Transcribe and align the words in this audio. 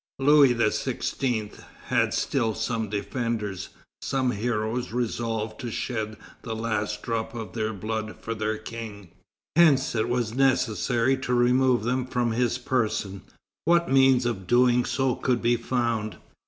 Louis 0.17 0.55
XVI. 0.55 1.63
had 1.89 2.11
still 2.15 2.55
some 2.55 2.89
defenders, 2.89 3.69
some 4.01 4.31
heroes 4.31 4.91
resolved 4.91 5.59
to 5.61 5.69
shed 5.69 6.17
the 6.41 6.55
last 6.55 7.03
drop 7.03 7.35
of 7.35 7.53
their 7.53 7.71
blood 7.71 8.15
for 8.19 8.33
their 8.33 8.57
King. 8.57 9.11
Hence 9.55 9.93
it 9.93 10.09
was 10.09 10.33
necessary 10.33 11.17
to 11.17 11.35
remove 11.35 11.83
them 11.83 12.07
from 12.07 12.31
his 12.31 12.57
person. 12.57 13.21
What 13.65 13.91
means 13.91 14.25
of 14.25 14.47
doing 14.47 14.85
so 14.85 15.13
could 15.13 15.39
be 15.39 15.55
found? 15.55 16.17